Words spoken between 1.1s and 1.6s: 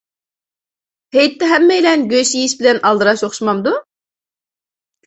ھېيتتا